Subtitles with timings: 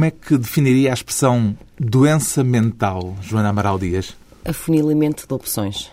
[0.00, 4.16] Como é que definiria a expressão doença mental, Joana Amaral Dias?
[4.46, 5.90] Afunilamento de opções.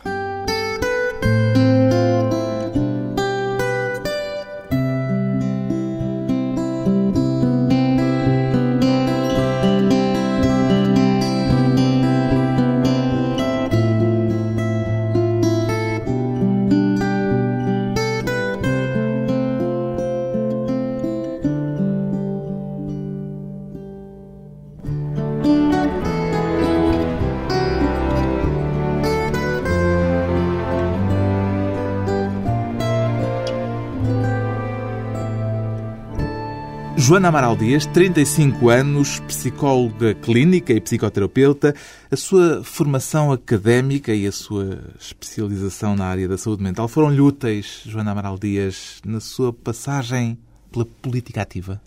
[37.28, 41.76] Joana Amaral Dias, 35 anos, psicóloga clínica e psicoterapeuta.
[42.10, 47.82] A sua formação académica e a sua especialização na área da saúde mental foram-lhe úteis,
[47.86, 50.38] Joana Amaral Dias, na sua passagem
[50.72, 51.82] pela política ativa?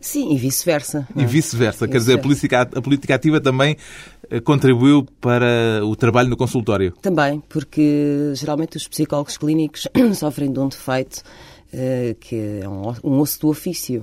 [0.00, 1.06] Sim, e vice-versa.
[1.14, 1.86] E vice-versa.
[1.86, 3.76] Quer dizer, a política, a política ativa também
[4.30, 6.94] eh, contribuiu para o trabalho no consultório?
[7.02, 11.22] Também, porque geralmente os psicólogos clínicos sofrem de um defeito
[11.74, 12.68] uh, que é
[13.04, 14.02] um osso do ofício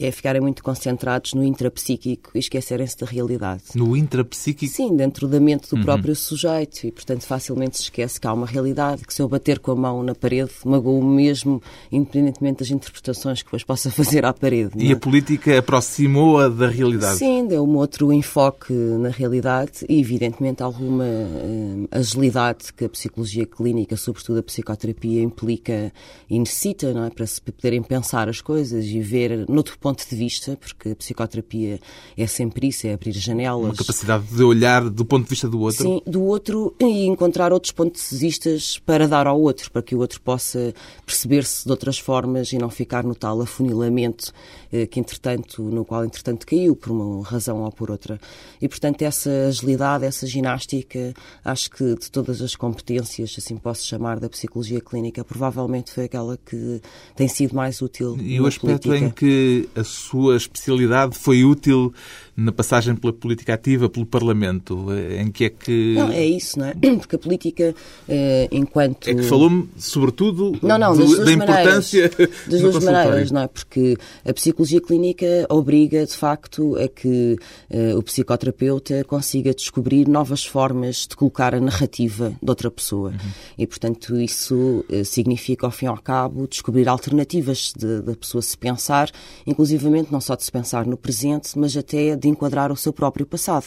[0.00, 3.64] que é ficarem muito concentrados no intrapsíquico e esquecerem-se da realidade.
[3.74, 4.72] No intrapsíquico?
[4.72, 5.82] Sim, dentro da mente do uhum.
[5.82, 9.58] próprio sujeito e, portanto, facilmente se esquece que há uma realidade, que se eu bater
[9.58, 14.32] com a mão na parede, magoou mesmo, independentemente das interpretações que depois possa fazer à
[14.32, 14.70] parede.
[14.74, 14.94] E é?
[14.94, 17.18] a política aproximou-a da realidade?
[17.18, 23.44] Sim, deu um outro enfoque na realidade e, evidentemente, alguma uh, agilidade que a psicologia
[23.44, 25.92] clínica, sobretudo a psicoterapia, implica
[26.30, 27.10] e necessita, não é?
[27.10, 31.80] Para se poderem pensar as coisas e ver, noutro ponto de vista, porque a psicoterapia
[32.16, 33.64] é sempre isso, é abrir janelas.
[33.64, 35.82] Uma capacidade de olhar do ponto de vista do outro.
[35.82, 38.50] Sim, do outro e encontrar outros pontos de vista
[38.84, 40.74] para dar ao outro, para que o outro possa
[41.04, 44.32] perceber-se de outras formas e não ficar no tal afunilamento
[44.72, 48.20] eh, que entretanto, no qual entretanto caiu por uma razão ou por outra.
[48.60, 51.12] E portanto essa agilidade, essa ginástica,
[51.44, 56.36] acho que de todas as competências, assim posso chamar, da psicologia clínica, provavelmente foi aquela
[56.36, 56.80] que
[57.16, 58.16] tem sido mais útil.
[58.20, 59.06] E o aspecto política.
[59.06, 61.92] em que a sua especialidade foi útil
[62.44, 64.86] na passagem pela política ativa, pelo Parlamento?
[65.18, 65.94] Em que é que.
[65.94, 66.74] Não, é isso, não é?
[66.98, 67.74] Porque a política,
[68.08, 69.08] eh, enquanto.
[69.08, 72.10] É que falou-me, sobretudo, não, não, do, da importância.
[72.46, 73.48] Das duas maneiras, não é?
[73.48, 77.36] Porque a psicologia clínica obriga, de facto, a que
[77.68, 83.10] eh, o psicoterapeuta consiga descobrir novas formas de colocar a narrativa de outra pessoa.
[83.10, 83.30] Uhum.
[83.58, 88.56] E, portanto, isso eh, significa, ao fim e ao cabo, descobrir alternativas da pessoa se
[88.56, 89.10] pensar,
[89.46, 93.26] inclusivamente não só de se pensar no presente, mas até de enquadrar o seu próprio
[93.26, 93.66] passado.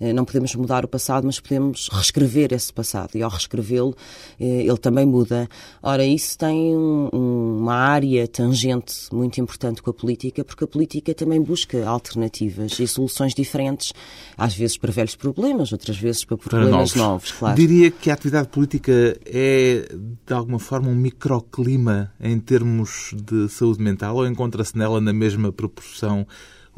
[0.00, 3.16] Eh, não podemos mudar o passado, mas podemos reescrever esse passado.
[3.16, 3.96] E ao reescrevê-lo,
[4.38, 5.48] eh, ele também muda.
[5.82, 11.42] Ora, isso tem uma área tangente muito importante com a política, porque a política também
[11.42, 13.92] busca alternativas e soluções diferentes,
[14.36, 16.94] às vezes para velhos problemas, outras vezes para problemas para novos.
[16.94, 17.32] novos.
[17.32, 17.56] claro.
[17.56, 19.88] Diria que a atividade política é,
[20.26, 25.52] de alguma forma, um microclima em termos de saúde mental ou encontra-se nela na mesma
[25.52, 26.26] proporção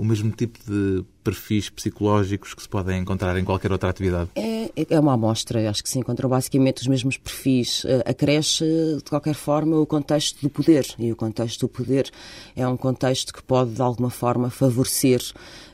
[0.00, 4.31] o mesmo tipo de perfis psicológicos que se podem encontrar em qualquer outra atividade?
[4.34, 7.84] É, é uma amostra, acho que se encontram basicamente os mesmos perfis.
[7.84, 8.65] Eh, acresce,
[8.97, 10.87] de qualquer forma, o contexto do poder.
[10.99, 12.11] E o contexto do poder
[12.56, 15.21] é um contexto que pode, de alguma forma, favorecer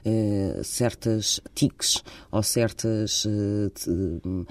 [0.05, 3.25] eh, certas tiques ou certas.
[3.29, 3.71] Eh,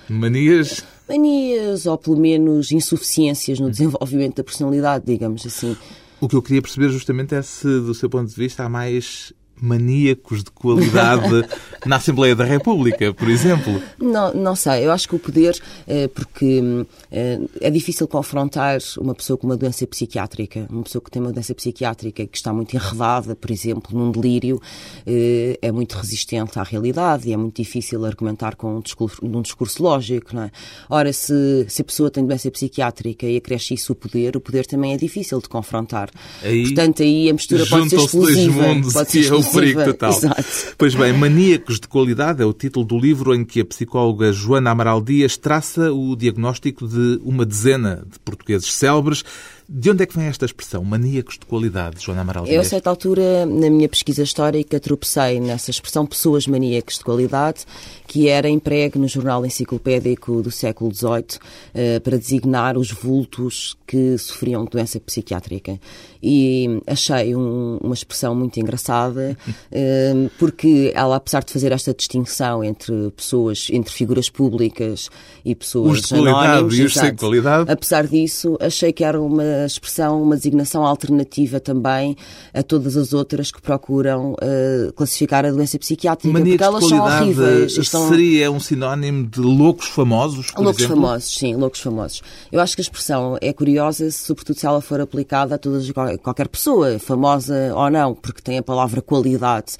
[0.08, 0.86] manias?
[1.10, 5.76] Manias, ou pelo menos insuficiências no desenvolvimento da personalidade, digamos assim.
[6.22, 9.34] O que eu queria perceber justamente é se, do seu ponto de vista, há mais
[9.62, 11.48] maníacos de qualidade
[11.86, 13.82] na Assembleia da República, por exemplo?
[14.00, 14.86] Não, não sei.
[14.86, 19.58] Eu acho que o poder, é, porque é, é, difícil confrontar uma pessoa com uma
[19.58, 23.98] doença psiquiátrica, uma pessoa que tem uma doença psiquiátrica que está muito enredada, por exemplo,
[23.98, 24.62] num delírio,
[25.06, 29.42] é, é muito resistente à realidade e é muito difícil argumentar com um discurso, um
[29.42, 30.52] discurso lógico, não é?
[30.90, 34.66] Ora, se, se a pessoa tem doença psiquiátrica e acresce isso o poder, o poder
[34.66, 36.10] também é difícil de confrontar.
[36.44, 38.64] Aí, Portanto, aí a mistura pode ser explosiva.
[38.92, 40.18] Pode ser explosiva o perigo total.
[40.18, 40.76] Exato.
[40.78, 44.72] Pois bem, Maníacos de Qualidade é o título do livro em que a psicóloga Joana
[44.72, 49.24] Amaral Dias traça o diagnóstico de uma dezena de portugueses célebres
[49.68, 52.46] de onde é que vem esta expressão, maníacos de qualidade, Joana Amaral?
[52.46, 57.66] Eu, a certa altura, na minha pesquisa histórica, tropecei nessa expressão pessoas maníacos de qualidade,
[58.08, 61.40] que era empregue no jornal enciclopédico do século XVIII
[61.74, 65.80] eh, para designar os vultos que sofriam de doença psiquiátrica.
[66.22, 69.36] E achei um, uma expressão muito engraçada,
[69.72, 75.10] eh, porque ela, apesar de fazer esta distinção entre pessoas, entre figuras públicas
[75.44, 79.20] e pessoas os de qualidade anónimos, e os sem qualidade, apesar disso, achei que era
[79.20, 82.16] uma uma expressão, uma designação alternativa também
[82.54, 87.78] a todas as outras que procuram uh, classificar a doença psiquiátrica, porque elas são horríveis.
[87.78, 88.10] Estão...
[88.10, 91.02] Seria um sinónimo de loucos famosos, por Loucos exemplo?
[91.02, 92.22] famosos, sim, loucos famosos.
[92.52, 95.90] Eu acho que a expressão é curiosa, sobretudo se ela for aplicada a todas,
[96.22, 99.74] qualquer pessoa, famosa ou não, porque tem a palavra qualidade.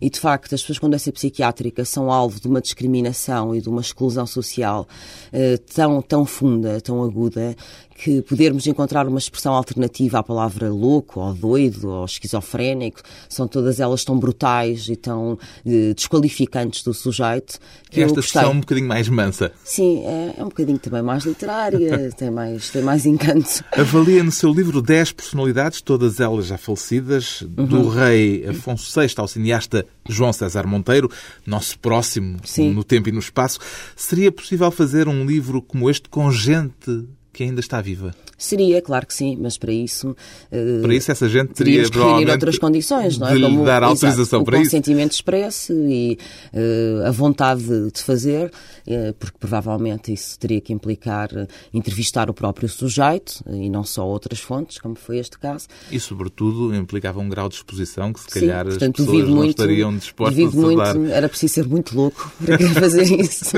[0.00, 3.68] E, de facto, as pessoas com doença psiquiátrica são alvo de uma discriminação e de
[3.68, 4.86] uma exclusão social
[5.32, 7.56] uh, tão, tão funda, tão aguda,
[7.96, 13.80] que podermos encontrar uma expressão alternativa à palavra louco, ou doido, ou esquizofrénico, são todas
[13.80, 17.58] elas tão brutais e tão eh, desqualificantes do sujeito.
[17.90, 19.50] Que Esta expressão é um bocadinho mais mansa.
[19.64, 23.64] Sim, é, é um bocadinho também mais literária, tem, mais, tem mais encanto.
[23.72, 27.64] Avalia no seu livro 10 personalidades, todas elas já falecidas, uhum.
[27.64, 31.10] do rei Afonso VI ao cineasta João César Monteiro,
[31.46, 32.72] nosso próximo Sim.
[32.72, 33.58] no tempo e no espaço.
[33.96, 38.14] Seria possível fazer um livro como este com gente que ainda está viva?
[38.38, 40.10] Seria, claro que sim, mas para isso.
[40.52, 43.34] Uh, para isso, essa gente teria que reunir outras condições, não é?
[43.34, 44.68] De Como, dar autorização exato, para o isso.
[44.68, 46.18] O consentimento expresso e
[46.52, 48.50] uh, a vontade de fazer,
[48.86, 51.30] uh, porque provavelmente isso teria que implicar
[51.72, 55.66] entrevistar o próprio sujeito e não só outras fontes, como foi este caso.
[55.90, 59.36] E, sobretudo, implicava um grau de exposição que, se sim, calhar, portanto, as pessoas não
[59.36, 60.96] muito, estariam dispostas a muito, dar.
[61.10, 63.52] Era preciso ser muito louco para fazer isso.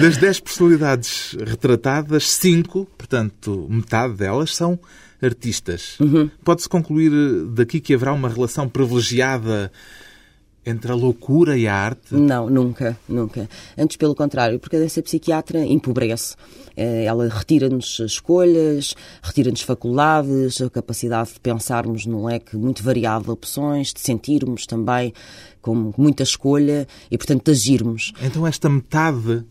[0.00, 4.78] das 10 personalidades retratadas, 5, portanto, metade delas são
[5.22, 5.98] artistas.
[6.00, 6.30] Uhum.
[6.44, 7.10] Pode-se concluir
[7.48, 9.70] daqui que haverá uma relação privilegiada
[10.64, 12.14] entre a loucura e a arte?
[12.14, 13.48] Não, nunca, nunca.
[13.76, 16.36] Antes, pelo contrário, porque a doença psiquiatra empobrece.
[16.76, 23.30] Eh, ela retira-nos escolhas, retira-nos faculdades, a capacidade de pensarmos num leque muito variado de
[23.30, 25.12] opções, de sentirmos também
[25.60, 28.12] com muita escolha e, portanto, de agirmos.
[28.22, 29.44] Então, esta metade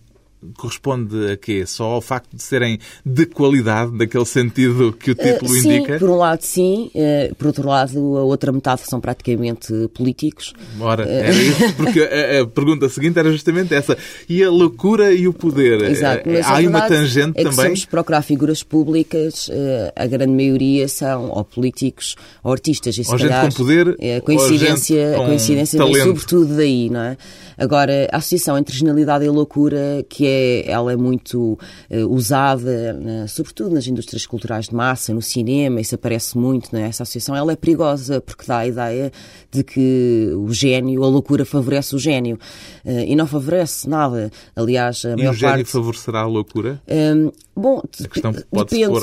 [0.57, 1.65] corresponde a quê?
[1.65, 5.99] Só ao facto de serem de qualidade, naquele sentido que o eh, título sim, indica?
[5.99, 10.53] por um lado sim, uh, por outro lado a outra metade são praticamente políticos.
[10.79, 13.97] Ora, eh, era isso, porque a, a, pergunta seguinte era justamente essa.
[14.27, 15.81] E a loucura e o poder?
[15.81, 17.51] Exato, mas Há aí uma tangente é também?
[17.51, 19.49] Se vamos procurar figuras públicas,
[19.95, 22.97] a grande maioria são ou políticos ou artistas.
[22.97, 27.01] E, ou gente calhar, com poder, a coincidência, com a coincidência vem sobretudo daí, não
[27.01, 27.17] é?
[27.57, 30.28] Agora, a associação entre genialidade e loucura, que é,
[30.65, 31.57] ela é muito
[31.89, 36.87] uh, usada, uh, sobretudo nas indústrias culturais de massa, no cinema, isso aparece muito, né?
[36.87, 39.11] essa associação, ela é perigosa porque dá a ideia
[39.51, 42.37] de que o gênio, a loucura favorece o gênio.
[42.85, 44.31] Uh, e não favorece nada.
[44.55, 45.71] Aliás, a e maior o gênio parte...
[45.71, 46.81] favorecerá a loucura?
[46.87, 48.45] Um, Bom, depende,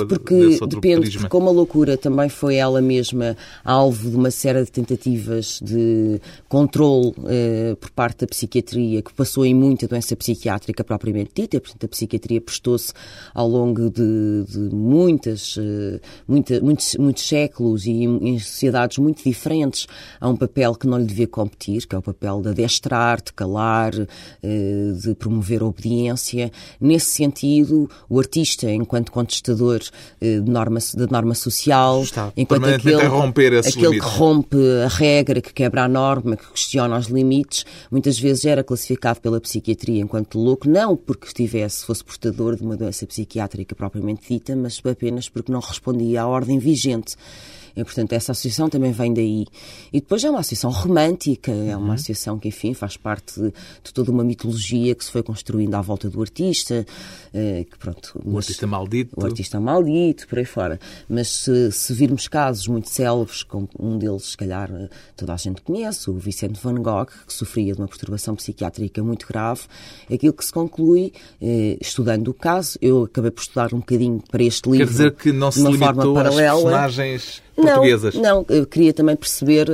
[0.07, 4.73] porque, depende, porque como a loucura também foi ela mesma alvo de uma série de
[4.73, 6.19] tentativas de
[6.49, 11.85] controle eh, por parte da psiquiatria, que passou em muita doença psiquiátrica propriamente dita, portanto
[11.85, 12.93] a psiquiatria prestou-se
[13.35, 19.87] ao longo de, de muitas, eh, muita, muitos, muitos séculos e em, sociedades muito diferentes
[20.21, 23.33] a um papel que não lhe devia competir, que é o papel de adestrar, de
[23.33, 23.93] calar,
[24.43, 26.51] eh, de promover a obediência.
[26.81, 29.81] Nesse sentido, o artista enquanto contestador
[30.21, 32.97] eh, de norma, de norma social, Está enquanto aquele,
[33.59, 38.45] aquele que rompe a regra, que quebra a norma, que questiona os limites, muitas vezes
[38.45, 43.75] era classificado pela psiquiatria enquanto louco, não porque estivesse, fosse portador de uma doença psiquiátrica
[43.75, 47.17] propriamente dita, mas apenas porque não respondia à ordem vigente.
[47.77, 49.47] E, portanto, essa associação também vem daí.
[49.93, 51.93] E depois é uma associação romântica, é uma uhum.
[51.93, 53.53] associação que, enfim, faz parte de,
[53.93, 56.87] toda uma mitologia que se foi construindo à volta do artista.
[57.35, 59.21] Eh, que, pronto, o artista maldito.
[59.21, 60.81] O artista maldito, por aí fora.
[61.09, 65.37] Mas se, se virmos casos muito célebres, como um deles, se calhar, eh, toda a
[65.37, 69.63] gente conhece, o Vicente Van Gogh, que sofria de uma perturbação psiquiátrica muito grave,
[70.11, 74.43] aquilo que se conclui, eh, estudando o caso, eu acabei por estudar um bocadinho para
[74.43, 74.87] este livro.
[74.87, 78.15] Quer dizer que não se limitou às personagens portuguesas.
[78.15, 79.67] Não, eu queria também perceber,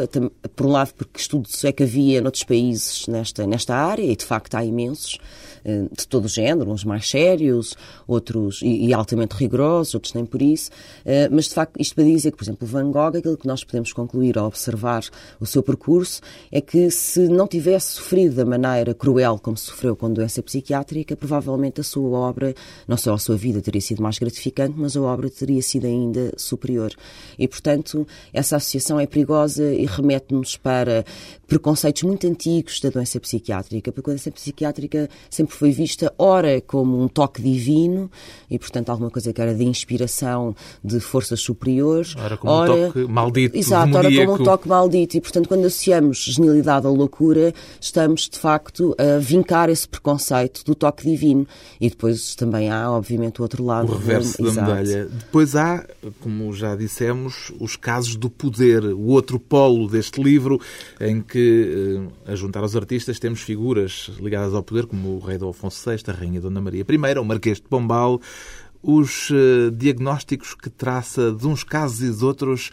[0.55, 4.25] por um lado, porque estudos é que havia noutros países nesta, nesta área, e de
[4.25, 5.19] facto há imensos,
[5.65, 7.77] de todo o género, uns mais sérios,
[8.07, 10.71] outros e, e, altamente rigorosos, outros nem por isso,
[11.05, 13.65] eh, mas de facto isto para dizer que, por exemplo, Van Gogh, aquilo que nós
[13.65, 15.05] podemos concluir ao observar
[15.41, 20.13] o seu percurso é que se não tivesse sofrido da maneira cruel como sofreu com
[20.13, 22.55] doença psiquiátrica, provavelmente a sua obra,
[22.87, 26.33] não só a sua vida teria sido mais gratificante, mas a obra teria sido ainda
[26.37, 26.93] superior.
[27.39, 31.05] E, portanto, essa associação é perigosa e remete-nos para
[31.47, 37.03] preconceitos muito antigos da doença psiquiátrica, porque a doença psiquiátrica sempre foi vista, ora, como
[37.03, 38.11] um toque divino,
[38.51, 42.15] e portanto alguma coisa que era de inspiração de forças superiores.
[42.17, 43.57] Ora, como ora, um toque maldito.
[43.57, 45.17] Exato, ora, como um toque maldito.
[45.17, 50.75] E portanto, quando associamos genialidade à loucura, estamos de facto a vincar esse preconceito do
[50.75, 51.47] toque divino.
[51.81, 53.93] E depois também há, obviamente, o outro lado.
[53.93, 55.05] O reverso da, da medalha.
[55.07, 55.87] Depois há,
[56.21, 60.61] como já dissemos, os casos do poder, o outro polo deste livro,
[61.01, 65.39] em que, eh, a juntar aos artistas, temos figuras ligadas ao poder, como o rei
[65.43, 68.21] Dom Afonso VI, a rainha Dona Maria I, o Marquês de Pombal,
[68.81, 72.71] os uh, diagnósticos que traça de uns casos e de outros,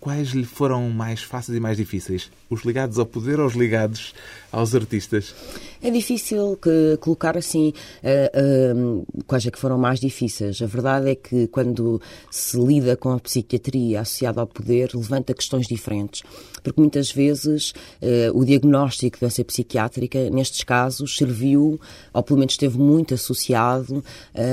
[0.00, 2.30] quais lhe foram mais fáceis e mais difíceis?
[2.52, 4.12] Os ligados ao poder ou os ligados
[4.52, 5.34] aos artistas?
[5.82, 7.72] É difícil que, colocar assim
[8.04, 10.62] uh, uh, quais é que foram mais difíceis.
[10.62, 15.66] A verdade é que quando se lida com a psiquiatria associada ao poder, levanta questões
[15.66, 16.22] diferentes.
[16.62, 21.80] Porque muitas vezes uh, o diagnóstico de doença psiquiátrica, nestes casos, serviu,
[22.12, 24.04] ou pelo menos esteve muito associado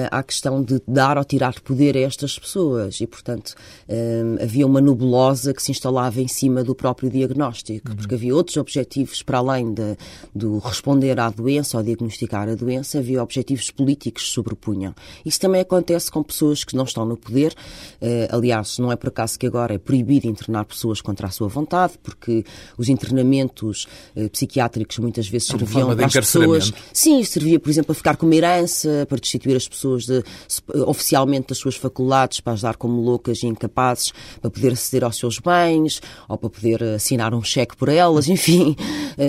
[0.10, 3.02] à questão de dar ou tirar poder a estas pessoas.
[3.02, 3.56] E, portanto,
[4.42, 7.96] havia uma nebulosa que se instalava em cima do próprio diagnóstico, uhum.
[7.96, 9.98] porque havia outros objetivos para além de,
[10.34, 14.94] do responder à doença ou diagnosticar a doença, havia objetivos políticos que sobrepunham.
[15.26, 17.54] Isso também acontece com pessoas que não estão no poder.
[18.02, 21.48] Uh, aliás, não é por acaso que agora é proibido internar pessoas contra a sua
[21.48, 22.44] vontade, porque
[22.78, 26.74] os internamentos uh, psiquiátricos muitas vezes serviam para as pessoas.
[26.94, 30.24] Sim, servia, por exemplo, para ficar com uma herança, para destituir as pessoas de,
[30.86, 35.18] oficialmente das suas faculdades, para as dar como loucas e incapazes, para poder aceder aos
[35.18, 38.76] seus bens, ou para poder assinar um cheque por elas, enfim,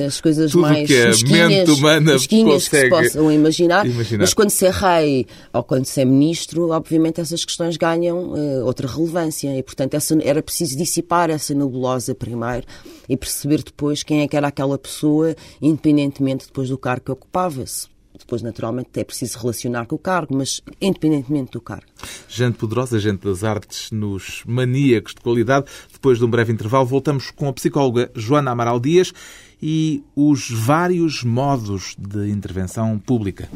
[0.06, 2.44] as coisas Tudo mais que é mente humana consegue...
[2.44, 6.70] que se possam imaginar, imaginar, mas quando se é rei ou quando se é ministro,
[6.70, 9.56] obviamente essas questões ganham uh, outra relevância.
[9.56, 12.66] E, portanto, essa, era preciso dissipar essa nebulosa primeiro
[13.08, 17.89] e perceber depois quem é que era aquela pessoa, independentemente depois do cargo que ocupava-se.
[18.20, 21.86] Depois, naturalmente, é preciso relacionar com o cargo, mas independentemente do cargo.
[22.28, 25.66] Gente poderosa, gente das artes, nos maníacos de qualidade.
[25.92, 29.12] Depois de um breve intervalo, voltamos com a psicóloga Joana Amaral Dias
[29.62, 33.48] e os vários modos de intervenção pública.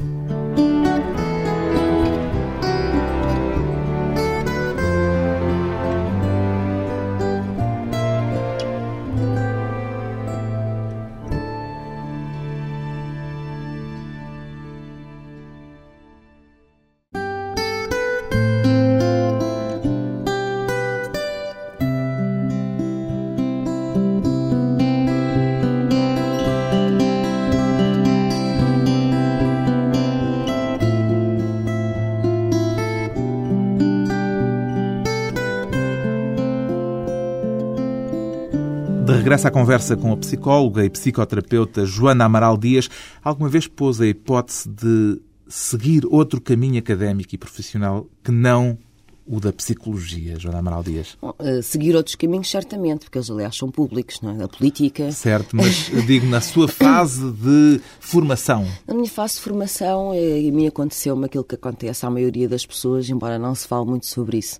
[39.48, 42.88] À conversa com a psicóloga e psicoterapeuta Joana Amaral Dias.
[43.22, 48.78] Alguma vez pôs a hipótese de seguir outro caminho académico e profissional que não
[49.26, 51.16] o da psicologia, Joana Amaral Dias?
[51.20, 54.44] Bom, uh, seguir outros caminhos, certamente, porque eles, aliás, são públicos, não é?
[54.44, 55.10] A política.
[55.12, 58.66] Certo, mas digo na sua fase de formação.
[58.86, 62.66] Na minha fase de formação, eh, a mim aconteceu-me aquilo que acontece à maioria das
[62.66, 64.58] pessoas, embora não se fale muito sobre isso,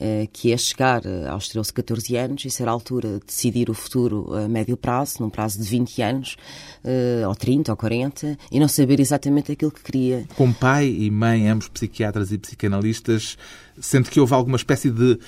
[0.00, 3.74] uh, que é chegar aos 13, 14 anos e ser a altura de decidir o
[3.74, 6.36] futuro a médio prazo, num prazo de 20 anos,
[7.26, 10.26] ou 30 ou 40, e não saber exatamente aquilo que queria.
[10.36, 13.38] Com pai e mãe, ambos psiquiatras e psicanalistas,
[14.10, 15.18] que houve alguma espécie de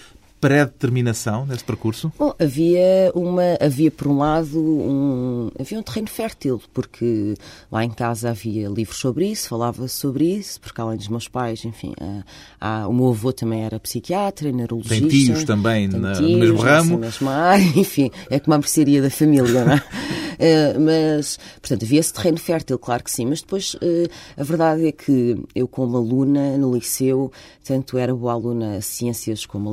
[0.41, 2.13] pré-determinação nesse percurso?
[2.19, 7.35] Bom, havia uma havia por um lado um havia um terreno fértil porque
[7.71, 11.65] lá em casa havia livros sobre isso falava sobre isso porque além dos meus pais
[11.65, 16.13] enfim há, há, o meu avô também era psiquiatra neurologista tem tios também tem na,
[16.13, 19.77] tios, no mesmo ramo mesma área, enfim é como a mercearia da família não é?
[19.77, 24.87] uh, mas portanto havia esse terreno fértil claro que sim mas depois uh, a verdade
[24.87, 27.33] é que eu como aluna no liceu
[27.65, 29.73] tanto era boa aluna a ciências como a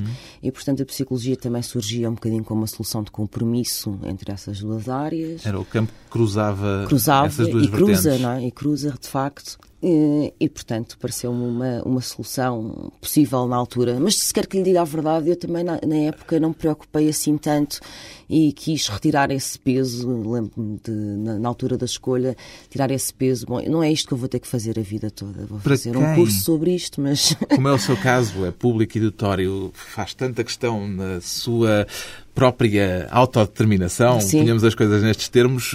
[0.00, 0.06] Uhum.
[0.42, 4.60] E, portanto, a psicologia também surgia um bocadinho como uma solução de compromisso entre essas
[4.60, 5.44] duas áreas.
[5.44, 8.00] Era o campo que cruzava, cruzava essas duas e vertentes.
[8.02, 8.46] cruza, não é?
[8.46, 9.58] E cruza, de facto.
[9.82, 13.98] E, e, portanto, pareceu-me uma, uma solução possível na altura.
[14.00, 16.54] Mas, se quer que lhe diga a verdade, eu também, na, na época, não me
[16.54, 17.80] preocupei assim tanto
[18.28, 22.34] e quis retirar esse peso, lembro-me de, na, na, altura da escolha,
[22.70, 23.46] tirar esse peso.
[23.46, 25.44] Bom, não é isto que eu vou ter que fazer a vida toda.
[25.46, 26.02] Vou Para fazer quem?
[26.02, 27.34] um curso sobre isto, mas...
[27.54, 31.86] Como é o seu caso, é público e notório, faz tanta questão na sua
[32.36, 34.42] própria autodeterminação, Sim.
[34.42, 35.72] ponhamos as coisas nestes termos,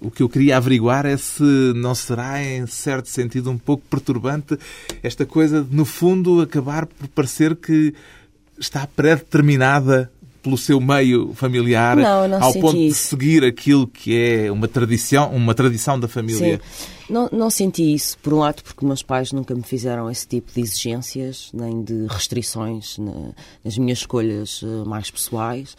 [0.00, 4.58] o que eu queria averiguar é se não será, em certo sentido, um pouco perturbante
[5.04, 7.94] esta coisa de, no fundo, acabar por parecer que
[8.58, 10.10] está pré-determinada
[10.42, 12.86] pelo seu meio familiar não, não ao ponto isso.
[12.88, 16.60] de seguir aquilo que é uma tradição, uma tradição da família?
[16.62, 16.90] Sim.
[17.10, 20.52] Não, não senti isso, por um lado, porque meus pais nunca me fizeram esse tipo
[20.52, 23.32] de exigências, nem de restrições na,
[23.64, 25.76] nas minhas escolhas uh, mais pessoais.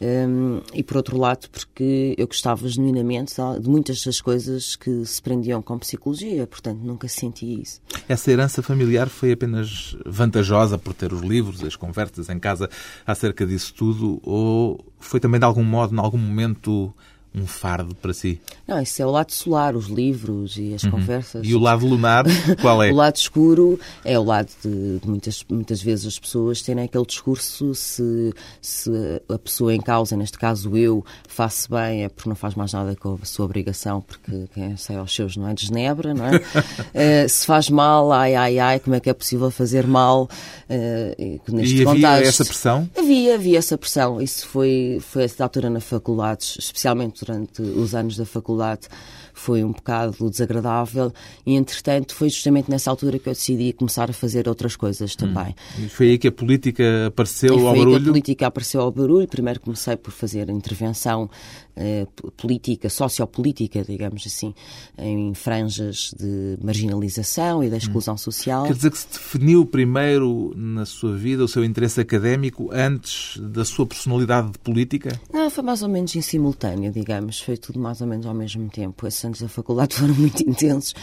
[0.00, 5.22] Um, e por outro lado, porque eu gostava genuinamente de muitas das coisas que se
[5.22, 7.80] prendiam com psicologia, portanto nunca senti isso.
[8.08, 12.68] Essa herança familiar foi apenas vantajosa por ter os livros, as conversas em casa
[13.06, 16.92] acerca disso tudo, ou foi também de algum modo, em algum momento,
[17.36, 18.40] um fardo para si?
[18.66, 20.92] Não, isso é o lado solar, os livros e as uhum.
[20.92, 21.46] conversas.
[21.46, 22.24] E o lado lunar,
[22.60, 22.90] qual é?
[22.90, 27.04] o lado escuro é o lado de, de, muitas, muitas vezes as pessoas terem aquele
[27.04, 28.90] discurso se, se
[29.28, 32.96] a pessoa em causa, neste caso eu, faço bem é porque não faz mais nada
[32.96, 36.36] com a sua obrigação, porque quem sai aos seus não é de Genebra, não é?
[36.36, 41.52] uh, se faz mal, ai, ai, ai, como é que é possível fazer mal uh,
[41.52, 42.06] neste e contexto?
[42.06, 42.90] havia essa pressão?
[42.96, 44.20] Havia, havia essa pressão.
[44.20, 48.88] Isso foi, foi a altura na faculdade, especialmente durante os anos da faculdade
[49.34, 51.12] foi um bocado desagradável
[51.44, 55.16] e, entretanto, foi justamente nessa altura que eu decidi começar a fazer outras coisas hum.
[55.18, 55.54] também.
[55.78, 55.84] Hum.
[55.84, 57.76] E foi aí que a política apareceu ao barulho?
[57.76, 59.28] Foi aí que a política apareceu ao barulho.
[59.28, 61.28] Primeiro comecei por fazer intervenção
[61.76, 62.06] eh,
[62.36, 64.54] política, sociopolítica, digamos assim,
[64.96, 68.18] em franjas de marginalização e da exclusão hum.
[68.18, 68.64] social.
[68.64, 73.64] Quer dizer que se definiu primeiro na sua vida o seu interesse académico antes da
[73.64, 75.20] sua personalidade política?
[75.32, 77.40] Não, foi mais ou menos em simultâneo, digamos.
[77.40, 79.06] Foi tudo mais ou menos ao mesmo tempo.
[79.06, 80.94] Esses anos da faculdade foram muito intensos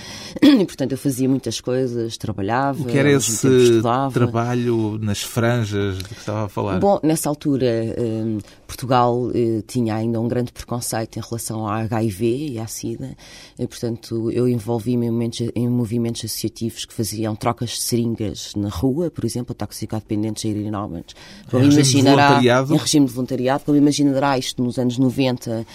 [0.42, 2.82] e, portanto, eu fazia muitas coisas, trabalhava.
[2.82, 6.80] O que era esse trabalho nas franjas de que estava a falar?
[6.80, 8.38] Bom, nessa altura, eh,
[8.74, 13.16] Portugal eh, tinha ainda um grande preconceito em relação ao HIV e à SIDA.
[13.58, 19.12] E, portanto, eu envolvi-me em, em, movimentos associativos que faziam trocas de seringas na rua,
[19.12, 20.72] por exemplo, toxicodependentes a irem
[21.50, 21.64] Como
[22.26, 22.74] voluntariado?
[22.74, 23.64] Em regime de voluntariado.
[23.64, 25.66] Como imaginará isto nos anos 90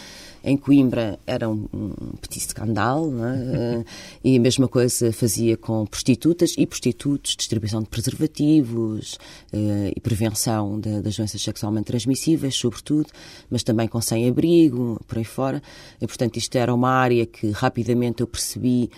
[0.42, 3.84] em Coimbra era um, um petit escândalo, é?
[4.24, 9.18] e a mesma coisa fazia com prostitutas e prostitutos, distribuição de preservativos
[9.52, 13.08] uh, e prevenção de, das doenças sexualmente transmissíveis, sobretudo,
[13.50, 15.62] mas também com sem-abrigo, por aí fora.
[16.00, 18.90] E, portanto, isto era uma área que rapidamente eu percebi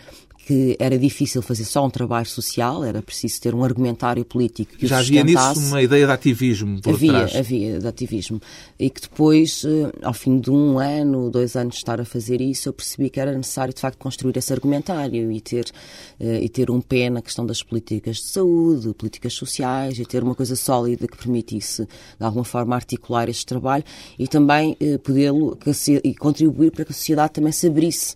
[0.46, 4.86] que era difícil fazer só um trabalho social, era preciso ter um argumentário político que
[4.86, 7.36] Já havia nisso uma ideia de ativismo por havia, trás.
[7.36, 8.40] Havia, de ativismo.
[8.78, 12.40] E que depois, eh, ao fim de um ano, dois anos de estar a fazer
[12.40, 15.70] isso, eu percebi que era necessário, de facto, construir esse argumentário e ter,
[16.18, 20.22] eh, e ter um pé na questão das políticas de saúde, políticas sociais, e ter
[20.22, 23.84] uma coisa sólida que permitisse, de alguma forma, articular este trabalho
[24.18, 25.58] e também eh, podê-lo
[26.02, 28.14] e contribuir para que a sociedade também se abrisse,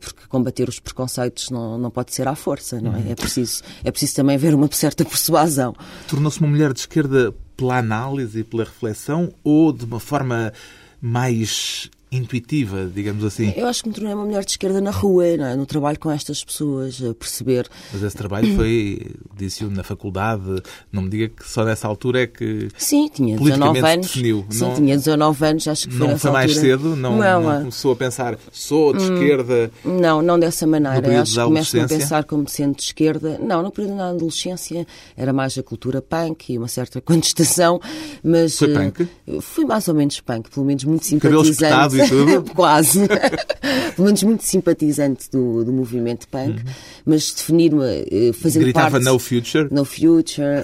[0.00, 2.98] porque combater os preconceitos não não, pode ser à força, não é?
[2.98, 3.12] Uhum.
[3.12, 5.74] É preciso, é preciso também ver uma certa persuasão.
[6.08, 10.52] Tornou-se uma mulher de esquerda pela análise e pela reflexão ou de uma forma
[11.00, 13.52] mais intuitiva, digamos assim.
[13.56, 15.56] Eu acho que me tornei uma mulher de esquerda na rua, é?
[15.56, 17.68] no trabalho com estas pessoas, a perceber.
[17.92, 20.62] Mas esse trabalho foi, disse-o, na faculdade.
[20.92, 22.68] Não me diga que só nessa altura é que.
[22.76, 24.06] Sim, tinha 19 anos.
[24.06, 24.46] Definiu.
[24.48, 26.66] Sim, não, tinha 19 anos, acho que foi Não foi mais altura.
[26.66, 26.96] cedo?
[26.96, 29.70] Não, não, não, começou a pensar, sou de hum, esquerda?
[29.84, 31.22] Não, não dessa maneira.
[31.22, 33.38] Acho que começo a pensar como sendo de esquerda.
[33.42, 37.80] Não, no período da adolescência era mais a cultura punk e uma certa contestação,
[38.22, 38.58] mas.
[38.58, 39.08] Foi punk?
[39.26, 42.44] Uh, fui mais ou menos punk, pelo menos muito simpatizante tudo?
[42.54, 43.00] Quase.
[43.94, 46.72] Pelo menos muito simpatizante do, do movimento punk, uhum.
[47.06, 49.04] mas definir-me eh, fazendo Gritava parte...
[49.04, 49.68] No Future?
[49.70, 50.62] No Future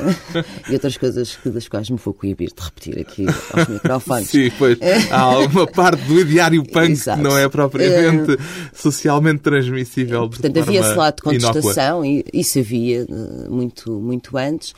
[0.68, 4.28] e outras coisas das quais me vou coibir de repetir aqui aos microfones.
[4.28, 4.78] Sim, pois.
[5.10, 7.18] Há alguma parte do ideário punk Exato.
[7.18, 8.36] que não é propriamente
[8.74, 10.28] socialmente transmissível.
[10.28, 14.74] Portanto, havia esse lado de contestação, e isso havia eh, muito, muito antes,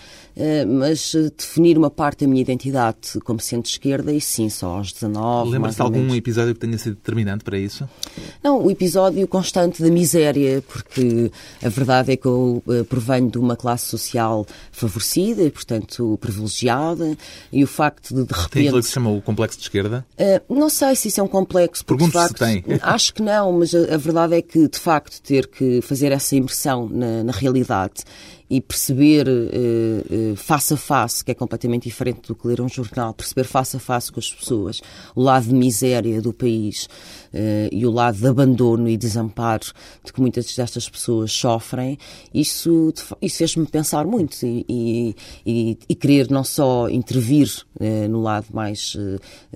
[0.67, 4.93] mas definir uma parte da minha identidade como sendo de esquerda, e sim, só aos
[4.93, 5.51] 19.
[5.51, 7.89] Lembra-se de algum episódio que tenha sido determinante para isso?
[8.43, 11.31] Não, o episódio constante da miséria, porque
[11.63, 17.17] a verdade é que eu uh, provenho de uma classe social favorecida e, portanto, privilegiada,
[17.53, 18.51] e o facto de, de repente...
[18.51, 20.05] Tem aquilo que se chama o complexo de esquerda?
[20.19, 22.65] Uh, não sei se isso é um complexo, Pergunto facto, se tem.
[22.83, 26.35] Acho que não, mas a, a, verdade é que, de facto, ter que fazer essa
[26.37, 28.05] imersão na, na realidade
[28.53, 32.69] e perceber uh, uh, face a face, que é completamente diferente do que ler um
[32.69, 34.83] jornal, perceber face a face com as pessoas
[35.17, 36.85] o lado de miséria do país
[37.33, 39.73] uh, e o lado de abandono e desamparo
[40.05, 41.99] de que muitas destas pessoas sofrem,
[42.35, 47.49] isso, isso fez-me pensar muito e, e, e, querer não só intervir
[48.11, 48.97] no lado mais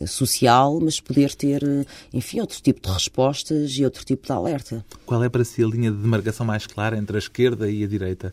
[0.07, 1.63] social, mas poder ter,
[2.13, 4.85] enfim, outro tipo de respostas e outro tipo de alerta.
[5.05, 7.87] Qual é para si a linha de demarcação mais clara entre a esquerda e a
[7.87, 8.33] direita?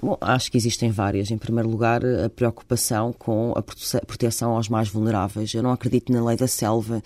[0.00, 1.30] Bom, acho que existem várias.
[1.30, 5.52] Em primeiro lugar, a preocupação com a proteção aos mais vulneráveis.
[5.52, 7.02] Eu não acredito na lei da selva,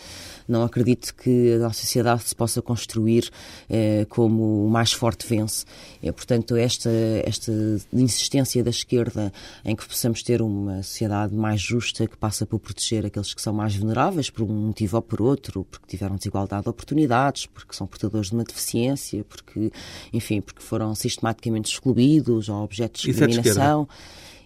[0.47, 3.31] não acredito que a nossa sociedade se possa construir
[3.71, 5.65] eh, como o mais forte vence.
[6.03, 6.91] É, portanto, esta,
[7.25, 7.53] esta
[7.93, 9.33] insistência da esquerda
[9.65, 13.53] em que possamos ter uma sociedade mais justa que passa por proteger aqueles que são
[13.53, 17.87] mais vulneráveis por um motivo ou por outro, porque tiveram desigualdade de oportunidades, porque são
[17.87, 19.73] portadores de uma deficiência, porque,
[20.13, 23.89] enfim, porque foram sistematicamente excluídos ou objetos de é discriminação.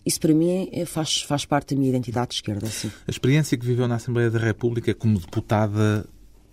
[0.04, 2.90] Isso para mim é, faz, faz parte da minha identidade de esquerda, sim.
[3.06, 6.06] A experiência que viveu na Assembleia da República como deputada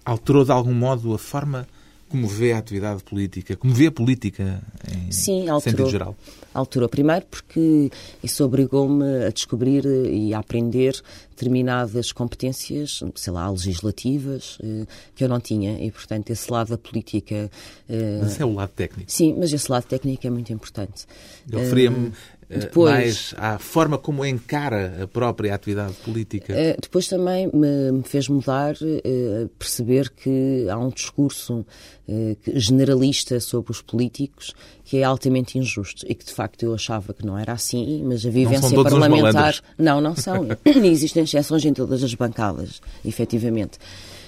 [0.04, 1.68] alterou de algum modo a forma
[2.10, 4.62] como vê a atividade política, como vê a política
[5.08, 6.16] em Sim, alterou, sentido geral?
[6.54, 6.90] Alterou.
[6.90, 7.92] Primeiro porque
[8.24, 11.02] isso obrigou-me a descobrir e a aprender
[11.36, 15.84] determinadas competências, sei lá, legislativas, eh, que eu não tinha.
[15.86, 17.52] E, portanto, esse lado da política...
[17.90, 19.12] Eh, mas é o lado técnico.
[19.12, 21.06] Sim, mas esse lado técnico é muito importante.
[21.52, 22.12] Eu referia-me eh,
[22.50, 26.54] depois, mais à forma como encara a própria atividade política.
[26.54, 31.66] Eh, depois também me, fez mudar, eh, perceber que há um discurso
[32.54, 34.54] generalista sobre os políticos
[34.84, 38.24] que é altamente injusto e que de facto eu achava que não era assim, mas
[38.24, 39.56] a vivência parlamentar.
[39.78, 40.48] Não, não são.
[40.64, 43.80] Existem exceções em todas as bancadas, efetivamente.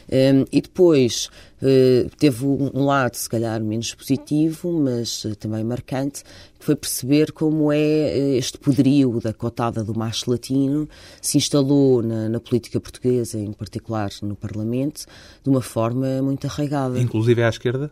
[0.09, 1.29] Um, e depois
[1.61, 6.23] uh, teve um lado, se calhar, menos positivo, mas uh, também marcante,
[6.57, 10.87] que foi perceber como é uh, este poderio da cotada do macho latino
[11.21, 15.05] se instalou na, na, política portuguesa, em particular no Parlamento,
[15.43, 16.99] de uma forma muito arraigada.
[16.99, 17.91] Inclusive à esquerda?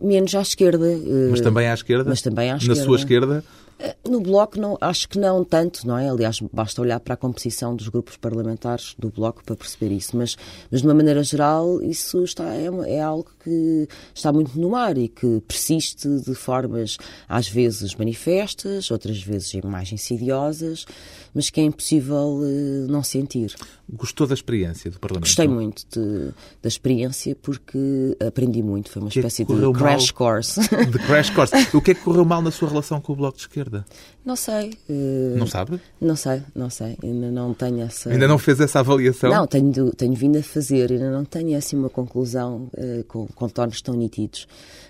[0.00, 0.98] Menos à esquerda.
[1.30, 2.08] Mas também à esquerda?
[2.08, 2.80] Mas também à esquerda.
[2.80, 3.44] Na sua esquerda?
[3.78, 6.08] Eh, no Bloco, não, acho que não tanto, não é?
[6.08, 10.16] Aliás, basta olhar para a composição dos grupos parlamentares do Bloco para perceber isso.
[10.16, 10.36] Mas,
[10.70, 14.96] mas de uma maneira geral, isso está, é, é algo que está muito no mar
[14.96, 16.96] e que persiste de formas,
[17.28, 20.86] às vezes manifestas, outras vezes mais insidiosas,
[21.34, 23.54] mas que é impossível uh, não sentir.
[23.92, 25.26] Gostou da experiência do Parlamento?
[25.26, 26.32] Gostei muito de,
[26.62, 28.88] da experiência porque aprendi muito.
[28.88, 30.14] Foi uma que é espécie é de crash mal...
[30.14, 30.60] course.
[30.60, 31.54] De crash course.
[31.74, 33.63] O que é que correu mal na sua relação com o Bloco de Esquerda?
[33.64, 33.84] esquerda.
[34.24, 34.70] Não sei.
[34.88, 35.36] Uh...
[35.36, 35.78] Não sabe?
[36.00, 36.96] Não sei, não sei.
[37.02, 38.08] Ainda não tenho essa.
[38.08, 39.30] Ainda não fez essa avaliação?
[39.30, 40.90] Não, tenho, tenho vindo a fazer.
[40.90, 44.48] Ainda não tenho assim uma conclusão uh, com contornos tão nítidos.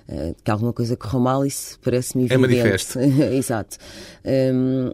[0.09, 2.55] Uh, que alguma coisa correu mal, isso parece-me é evidente.
[2.55, 3.01] É manifesto.
[3.35, 3.79] Exato.
[4.25, 4.91] Um,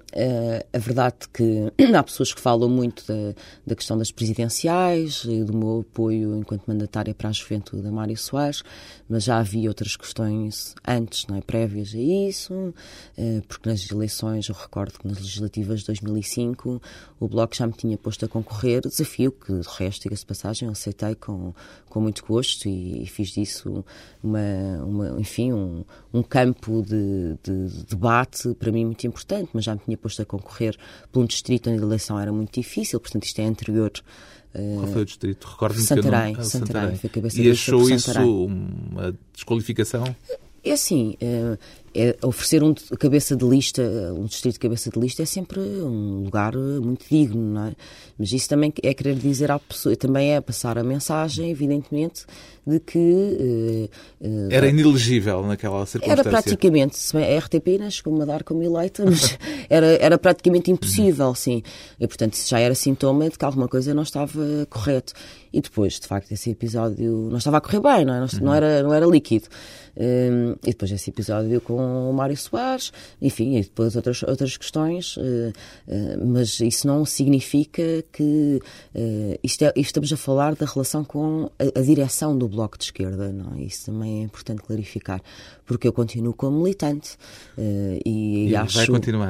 [0.72, 3.34] a verdade é que há pessoas que falam muito da,
[3.66, 8.16] da questão das presidenciais e do meu apoio enquanto mandatária para a juventude da Mário
[8.16, 8.62] Soares,
[9.08, 12.72] mas já havia outras questões antes, não é, prévias a isso,
[13.48, 16.80] porque nas eleições, eu recordo que nas legislativas de 2005
[17.18, 21.14] o Bloco já me tinha posto a concorrer, desafio que, de resto, diga-se passagem, aceitei
[21.14, 21.54] com,
[21.88, 23.84] com muito gosto e, e fiz disso
[24.22, 24.38] uma,
[24.84, 29.74] uma enfim, um, um campo de, de, de, debate para mim muito importante, mas já
[29.74, 30.76] me tinha posto a concorrer
[31.10, 33.92] por um distrito onde a eleição era muito difícil, portanto isto é anterior
[34.52, 35.46] qual foi o distrito?
[35.46, 36.50] Recordo-me Santarém, que eu não...
[36.50, 37.46] Santarém, Santarém.
[37.46, 40.04] E achou isso uma desqualificação?
[40.62, 41.16] É assim,
[41.94, 43.82] é, oferecer um cabeça de lista,
[44.16, 47.72] um distrito de cabeça de lista é sempre um lugar muito digno, não é?
[48.18, 52.26] Mas isso também é querer dizer à pessoa, também é passar a mensagem, evidentemente,
[52.66, 53.88] de que...
[54.20, 56.20] Uh, era inelegível naquela circunstância.
[56.20, 59.36] Era praticamente, a RTP não chegou-me a dar como eleita, mas
[59.68, 61.62] era, era praticamente impossível, sim.
[61.98, 65.12] E, portanto, isso já era sintoma de que alguma coisa não estava correto.
[65.52, 68.20] E depois, de facto, esse episódio não estava a correr bem, não, é?
[68.20, 69.48] não, não era, não era líquido.
[69.96, 75.16] Um, e depois esse episódio com o Mário Soares, enfim, e depois outras, outras questões,
[75.16, 77.82] uh, uh, mas isso não significa
[78.12, 78.60] que
[78.94, 82.84] uh, isto é, estamos a falar da relação com a, a, direção do Bloco de
[82.84, 83.62] Esquerda, não é?
[83.62, 85.20] Isso também é importante clarificar,
[85.66, 87.16] porque eu continuo como militante
[88.06, 88.78] e, e, acho,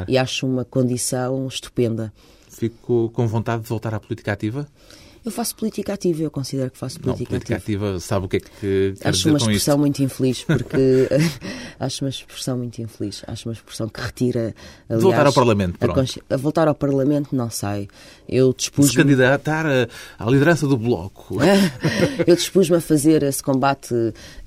[0.08, 2.12] e acho uma condição estupenda.
[2.48, 4.68] Fico com vontade de voltar à política ativa?
[5.24, 7.86] Eu faço política ativa, eu considero que faço política, não, política ativa.
[7.88, 8.00] ativa.
[8.00, 11.08] Sabe o que é que quer Acho uma expressão muito infeliz, porque
[11.78, 13.22] acho uma expressão muito infeliz.
[13.26, 14.54] Acho uma expressão que retira.
[14.88, 16.00] Aliás, voltar ao Parlamento, pronto.
[16.30, 17.88] A, a, voltar ao Parlamento, não sei.
[18.28, 18.88] Eu dispus.
[18.88, 19.66] Se candidatar
[20.18, 21.38] à liderança do Bloco.
[22.26, 23.94] eu dispus-me a fazer esse combate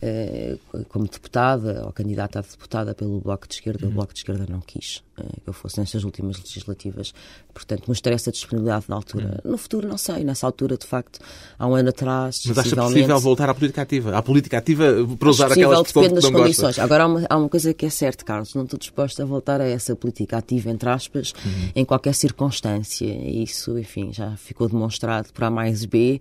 [0.01, 0.57] eh,
[0.89, 3.85] como deputada ou candidata a deputada pelo Bloco de Esquerda.
[3.85, 3.91] Uhum.
[3.91, 7.13] O Bloco de Esquerda não quis que eu fosse nestas últimas legislativas.
[7.53, 9.41] Portanto, mostrei essa disponibilidade na altura.
[9.43, 9.51] Uhum.
[9.51, 10.23] No futuro, não sei.
[10.23, 11.19] Nessa altura de facto,
[11.57, 12.41] há um ano atrás.
[12.45, 14.17] Mas acha possível voltar à política ativa?
[14.17, 14.85] À política ativa,
[15.19, 16.65] para usar aquela expressão depende das condições.
[16.67, 16.83] Gosta.
[16.83, 18.53] Agora, há uma, há uma coisa que é certa, Carlos.
[18.55, 21.69] Não estou disposta a voltar a essa política ativa, entre aspas, uhum.
[21.75, 23.05] em qualquer circunstância.
[23.05, 26.19] Isso, enfim, já ficou demonstrado por A mais B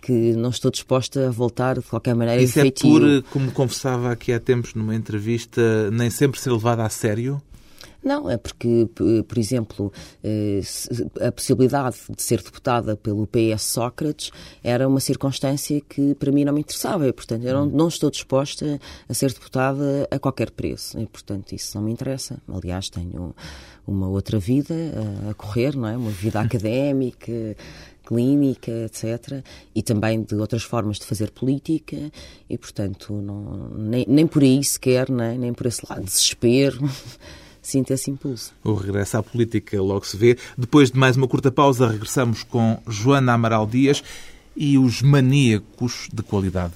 [0.00, 4.32] que não estou disposta a voltar de qualquer maneira Isso é por, como confessava aqui
[4.32, 7.40] há tempos numa entrevista, nem sempre ser levada a sério?
[8.02, 8.88] Não, é porque,
[9.28, 9.92] por exemplo,
[10.24, 10.60] eh,
[11.20, 14.30] a possibilidade de ser deputada pelo PS Sócrates
[14.62, 18.10] era uma circunstância que para mim não me interessava e, portanto, eu não, não estou
[18.10, 22.42] disposta a ser deputada a qualquer preço e, portanto, isso não me interessa.
[22.52, 23.34] Aliás, tenho
[23.86, 24.74] uma outra vida
[25.30, 25.96] a correr, não é?
[25.96, 27.56] Uma vida académica,
[28.04, 29.44] clínica, etc.
[29.74, 32.10] E também de outras formas de fazer política
[32.50, 36.80] e, portanto, não, nem, nem por aí sequer, nem, nem por esse lado, desespero.
[37.62, 38.52] sinto esse impulso.
[38.64, 40.36] O regresso à política logo se vê.
[40.58, 44.02] Depois de mais uma curta pausa, regressamos com Joana Amaral Dias
[44.56, 46.74] e os maníacos de qualidade.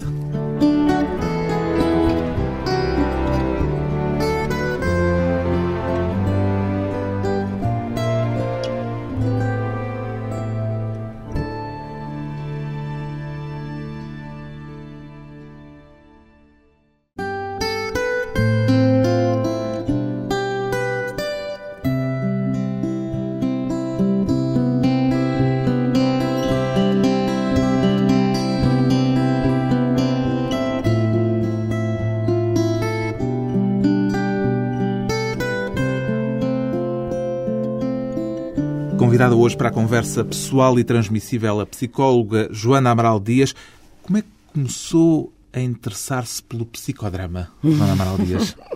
[39.56, 43.54] Para a conversa pessoal e transmissível a psicóloga Joana Amaral Dias.
[44.02, 48.54] Como é que começou a interessar-se pelo psicodrama, Joana Amaral Dias?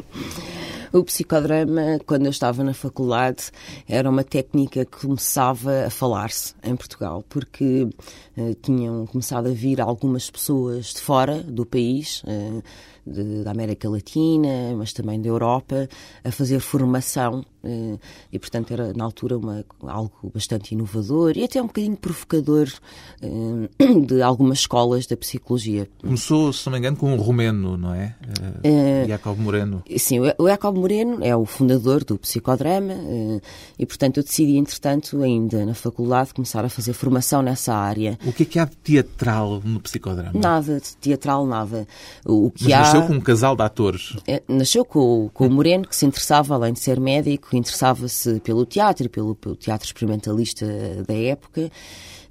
[0.92, 3.52] O psicodrama, quando eu estava na faculdade,
[3.88, 7.88] era uma técnica que começava a falar-se em Portugal, porque
[8.36, 12.60] uh, tinham começado a vir algumas pessoas de fora do país, uh,
[13.06, 15.88] de, da América Latina, mas também da Europa,
[16.24, 17.49] a fazer formação eh,
[18.33, 22.68] e, portanto, era na altura uma, algo bastante inovador e até um bocadinho provocador
[23.23, 25.88] eh, de algumas escolas da psicologia.
[26.01, 28.14] Começou, se não me engano, com um romeno, não é?
[28.64, 29.83] Uh, Jacob Moreno.
[29.99, 32.94] Sim, o Jacob Moreno é o fundador do psicodrama
[33.79, 38.18] e, portanto, eu decidi, entretanto, ainda na faculdade, começar a fazer formação nessa área.
[38.25, 40.33] O que é que há de teatral no psicodrama?
[40.35, 41.87] Nada de teatral, nada.
[42.25, 42.79] O que Mas há...
[42.79, 44.16] nasceu com um casal de atores.
[44.27, 48.64] É, nasceu com, com o Moreno, que se interessava, além de ser médico, interessava-se pelo
[48.64, 50.66] teatro, pelo, pelo teatro experimentalista
[51.06, 51.70] da época,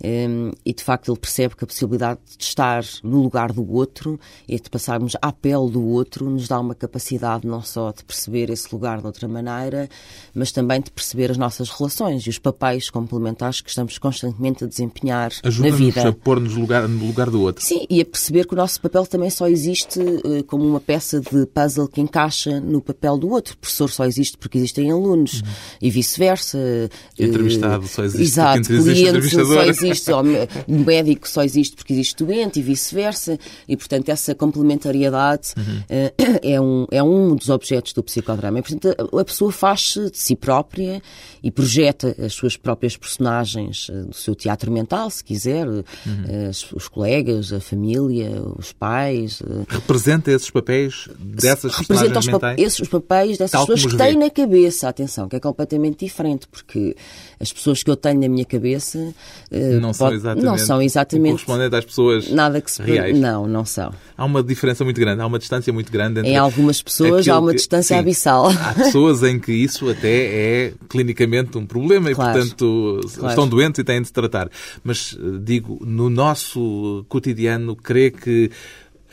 [0.04, 4.20] um, e de facto ele percebe que a possibilidade de estar no lugar do outro
[4.48, 8.50] e de passarmos à pele do outro nos dá uma capacidade não só de perceber
[8.50, 9.90] esse lugar de outra maneira,
[10.34, 14.68] mas também de perceber as nossas relações e os papéis complementares que estamos constantemente a
[14.68, 16.08] desempenhar na vida.
[16.08, 17.64] a pôr-nos lugar, no lugar do outro.
[17.64, 21.20] Sim, e a perceber que o nosso papel também só existe uh, como uma peça
[21.20, 23.54] de puzzle que encaixa no papel do outro.
[23.54, 25.48] O professor só existe porque existem alunos uhum.
[25.82, 26.90] e vice-versa.
[27.18, 32.24] Entrevistado só existe exato, porque cliente só existe existe, o médico só existe porque existe
[32.24, 35.84] doente e vice-versa, e portanto essa complementariedade uhum.
[36.42, 38.60] é, um, é um dos objetos do psicodrama.
[38.60, 41.02] E, portanto, a pessoa faz-se de si própria
[41.42, 45.84] e projeta as suas próprias personagens eh, do seu teatro mental, se quiser, uhum.
[46.74, 49.42] os colegas, a família, os pais.
[49.68, 52.56] Representa esses papéis dessas Representa personagens mentais?
[52.56, 56.96] Pa esses papéis dessas pessoas que têm na cabeça, atenção, que é completamente diferente, porque
[57.40, 59.14] as pessoas que eu tenho na minha cabeça
[59.80, 63.18] não, são exatamente, não são exatamente correspondentes às pessoas nada que se reais.
[63.18, 63.94] Não, não são.
[64.18, 66.32] Há uma diferença muito grande, há uma distância muito grande entre.
[66.32, 68.50] Em algumas pessoas há uma distância sim, abissal.
[68.50, 73.30] Há pessoas em que isso até é clinicamente um problema claro, e, portanto, claro.
[73.30, 74.50] estão doentes e têm de se tratar.
[74.84, 78.52] Mas, eh, digo, no nosso cotidiano, crê que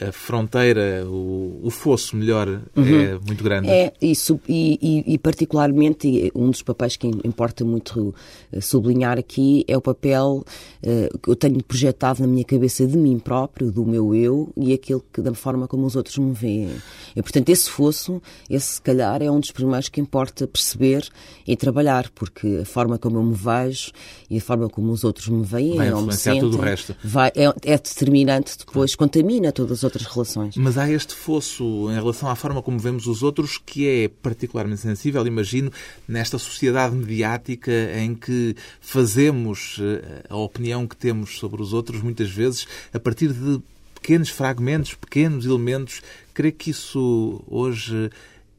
[0.01, 3.01] a fronteira, o, o fosso melhor, é uhum.
[3.01, 3.69] é muito grande.
[3.69, 8.15] É, isso, e, e, e, particularmente um dos papéis que importa muito
[8.53, 10.45] eh, sublinhar aqui é o papel
[10.83, 14.73] uh, que eu tenho projetado na minha cabeça de mim próprio, do meu eu, e
[14.75, 16.77] aquele que, da forma como os outros me veem.
[17.15, 21.09] E, portanto, esse fosso, esse se calhar, é um dos primeiros que importa perceber
[21.47, 23.93] e trabalhar, porque a forma como eu me vejo
[24.29, 26.95] e a forma como os outros me veem, vai influenciar sentem, tudo o resto.
[27.03, 30.57] Vai, é, é determinante depois, contamina todas as outras relações.
[30.57, 34.81] Mas há este fosso em relação à forma como vemos os outros que é particularmente
[34.81, 35.73] sensível, imagino,
[36.07, 42.31] nesta sociedade mediática em que fazemos eh, a opinião que temos sobre os outros muitas
[42.31, 43.61] vezes a partir de
[43.95, 46.03] pequenos fragmentos, pequenos elementos.
[46.33, 48.11] Creio que isso hoje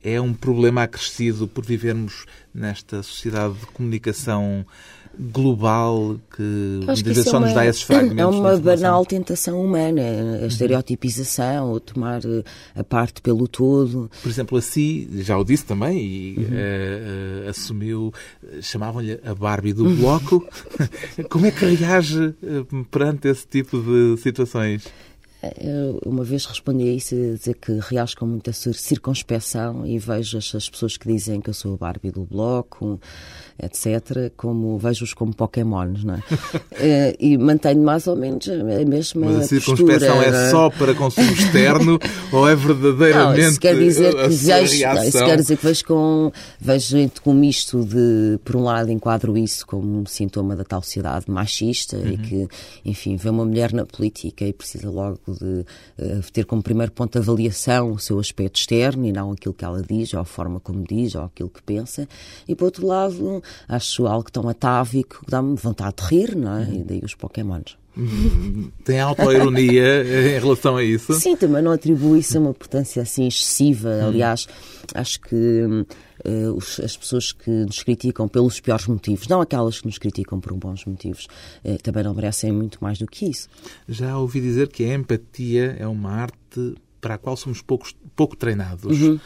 [0.03, 4.65] é um problema acrescido por vivermos nesta sociedade de comunicação
[5.19, 8.17] global que muitas vezes só nos dá esses fragmentos.
[8.17, 10.47] É uma banal tentação humana, a uhum.
[10.47, 12.43] estereotipização, ou tomar eh,
[12.75, 14.09] a parte pelo todo.
[14.21, 16.43] Por exemplo, assim, já o disse também e uhum.
[16.43, 18.13] uh, uh, assumiu,
[18.61, 20.45] chamavam-lhe a Barbie do bloco.
[21.29, 22.35] Como é que reage
[22.91, 24.87] perante esse tipo de situações?
[25.59, 30.37] Eu uma vez respondi a isso a dizer que reajo com muita circunspeção e vejo
[30.37, 32.99] as, as pessoas que dizem que eu sou a Barbie do bloco,
[33.59, 36.23] etc., como vejo-os como Pokémons, não é?
[36.79, 40.37] Eh, e mantenho mais ou menos a mesma Mas a circunspeção postura.
[40.37, 41.99] é só para consumo externo
[42.31, 45.85] ou é verdadeiramente não, isso quer dizer que vejo, não, isso quer dizer que vejo
[45.85, 50.83] com vejo com misto de, por um lado, enquadro isso como um sintoma da tal
[50.83, 52.09] sociedade machista uhum.
[52.09, 52.47] e que,
[52.85, 55.65] enfim, vê uma mulher na política e precisa logo de
[55.97, 59.65] uh, ter como primeiro ponto de avaliação o seu aspecto externo e não aquilo que
[59.65, 62.07] ela diz, ou a forma como diz, ou aquilo que pensa.
[62.47, 66.69] E, por outro lado, acho algo tão atávico que dá-me vontade de rir, não é?
[66.73, 67.77] E daí os Pokémons.
[68.83, 71.13] Tem autoironia em relação a isso?
[71.13, 73.89] Sim, também não atribuo isso a uma importância assim excessiva.
[73.89, 74.07] Hum.
[74.09, 74.47] Aliás,
[74.93, 79.97] acho que uh, as pessoas que nos criticam pelos piores motivos, não aquelas que nos
[79.97, 81.27] criticam por bons motivos,
[81.65, 83.49] uh, também não merecem muito mais do que isso.
[83.87, 88.35] Já ouvi dizer que a empatia é uma arte para a qual somos poucos, pouco
[88.35, 89.01] treinados.
[89.01, 89.19] Uhum.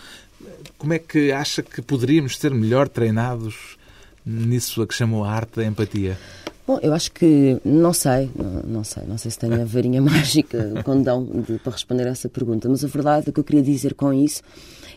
[0.77, 3.77] Como é que acha que poderíamos ser melhor treinados
[4.25, 6.17] nisso a que chamou a arte da empatia?
[6.65, 8.29] Bom, eu acho que não sei,
[8.65, 12.11] não, sei, não sei se tenho a varinha mágica, o condão de, para responder a
[12.11, 14.41] essa pergunta, mas a verdade o que eu queria dizer com isso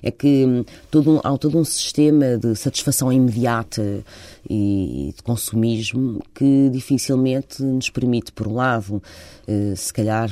[0.03, 4.05] é que hum, todo um, há todo um sistema de satisfação imediata
[4.49, 9.03] e de consumismo que dificilmente nos permite, por um lado,
[9.47, 10.31] eh, se calhar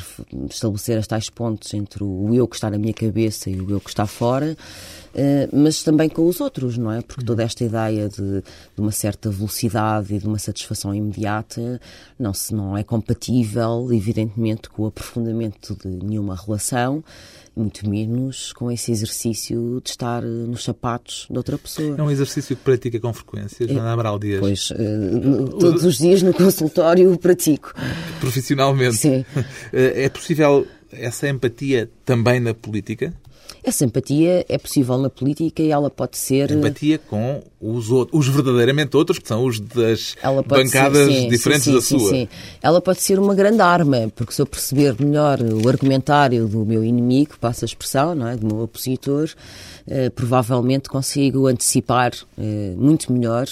[0.48, 3.80] estabelecer as tais pontos entre o eu que está na minha cabeça e o eu
[3.80, 4.56] que está fora,
[5.14, 7.02] eh, mas também com os outros, não é?
[7.02, 8.44] Porque toda esta ideia de, de,
[8.78, 11.80] uma certa velocidade e de uma satisfação imediata
[12.18, 17.04] não, se, não é compatível, evidentemente, com o aprofundamento de nenhuma relação,
[17.54, 21.94] muito menos com esse exercício de estar nos sapatos de outra pessoa.
[21.98, 24.40] É um exercício que pratica com frequência, Joana Amaral Dias?
[24.40, 27.72] Pois, uh, todos os dias no consultório pratico.
[28.20, 28.96] Profissionalmente?
[28.96, 29.24] Sim.
[29.72, 33.14] É possível essa empatia também na política?
[33.64, 36.50] Essa empatia é possível na política e ela pode ser.
[36.50, 40.16] Empatia com os, outros, os verdadeiramente outros, que são os das
[40.48, 42.10] bancadas ser, sim, diferentes sim, sim, da sua.
[42.10, 42.28] Sim,
[42.60, 46.82] Ela pode ser uma grande arma, porque se eu perceber melhor o argumentário do meu
[46.82, 48.36] inimigo, passa a expressão, não é?
[48.36, 49.30] do meu opositor,
[49.81, 49.81] eh,
[50.14, 53.46] provavelmente consigo antecipar eh, muito melhor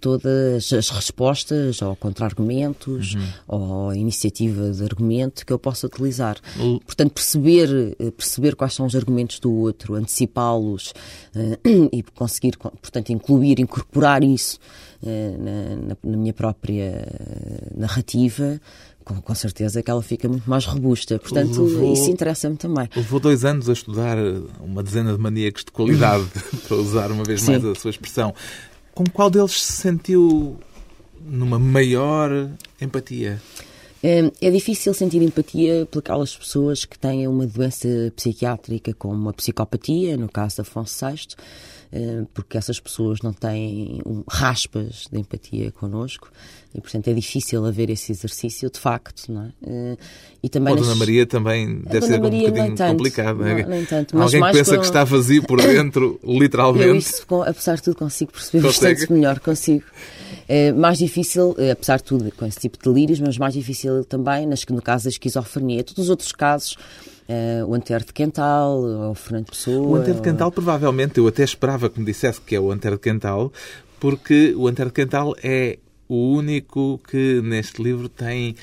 [0.00, 3.28] todas as respostas ou contra-argumentos uhum.
[3.48, 6.36] ou iniciativa de argumento que eu possa utilizar.
[6.58, 6.78] Uhum.
[6.78, 10.92] Portanto, perceber, eh, perceber quais são os argumentos do outro, antecipá-los
[11.92, 14.58] e conseguir, portanto, incluir, incorporar isso
[15.04, 17.06] na, na, minha própria
[17.76, 18.60] narrativa,
[19.04, 21.18] com, com, certeza que ela fica muito mais robusta.
[21.18, 22.88] Portanto, levou, isso interessa-me também.
[22.96, 24.16] Levou dois anos a estudar
[24.60, 26.26] uma dezena de maníacos de qualidade,
[26.66, 27.70] para usar uma vez mais Sim.
[27.70, 28.34] a sua expressão.
[28.94, 30.56] Com qual deles se sentiu
[31.24, 33.40] numa maior empatia?
[34.06, 39.32] É, é difícil sentir empatia por aquelas pessoas que têm uma doença psiquiátrica como a
[39.32, 41.28] psicopatia, no caso de Afonso VI,
[42.32, 46.30] porque essas pessoas não têm raspas de empatia connosco
[46.74, 49.52] e, portanto, é difícil haver esse exercício de facto, não é?
[49.64, 49.96] é
[50.42, 50.98] e também a Dona nas...
[50.98, 53.64] Maria também deve ser Maria, um bocadinho tanto, complicado, não, é?
[53.64, 56.88] Nem tanto, Alguém que pensa que está vazio por dentro, literalmente.
[56.88, 58.94] Eu isso, apesar de tudo, consigo perceber Consegue?
[58.94, 59.84] bastante melhor, consigo.
[60.48, 64.46] É mais difícil, apesar de tudo, com esse tipo de delírios, mas mais difícil também
[64.46, 65.84] nas, no caso da esquizofrenia.
[65.84, 66.76] Todos os outros casos,
[67.28, 69.86] Uh, o Antero de Quental, ou o Fernando Pessoa.
[69.86, 70.52] O Antero de Quental, ou...
[70.52, 73.52] provavelmente, eu até esperava que me dissesse que é o Antero de Quental,
[73.98, 78.54] porque o Antero de Quental é o único que neste livro tem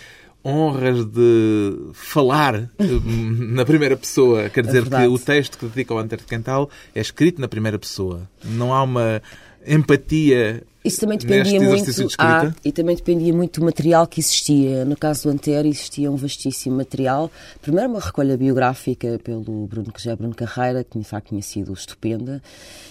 [0.44, 2.70] honras de falar eh,
[3.06, 4.50] na primeira pessoa.
[4.50, 7.40] Quer é dizer é que o texto que dedica ao Antero de Quental é escrito
[7.40, 8.30] na primeira pessoa.
[8.44, 9.22] Não há uma
[9.66, 14.84] empatia isso também dependia muito de ah, e também dependia muito do material que existia.
[14.84, 17.32] No caso do Antero existia um vastíssimo material.
[17.62, 21.42] Primeiro uma recolha biográfica pelo Bruno, que já é Bruno Carreira, que de facto tinha
[21.42, 22.42] sido estupenda,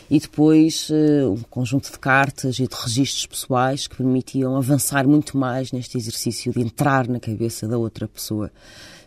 [0.09, 5.37] e depois uh, um conjunto de cartas e de registros pessoais que permitiam avançar muito
[5.37, 8.53] mais neste exercício de entrar na cabeça da outra pessoa.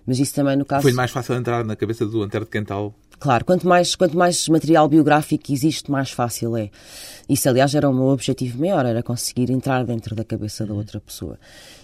[0.06, 0.82] Mas isso também no caso...
[0.82, 2.94] Foi mais fácil entrar na cabeça do Antero de Quental
[3.24, 6.70] Claro, quanto mais, quanto mais material biográfico existe, mais fácil é.
[7.30, 11.00] Isso, aliás, era o meu objetivo maior, era conseguir entrar dentro da cabeça da outra
[11.00, 11.40] pessoa.